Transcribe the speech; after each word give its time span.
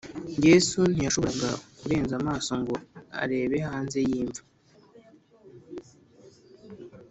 yesu 0.45 0.79
ntiyashoboraga 0.91 1.49
kurenza 1.79 2.13
amaso 2.21 2.51
ngo 2.61 2.75
arebe 3.21 3.57
hanze 3.67 3.99
y’imva 4.07 4.41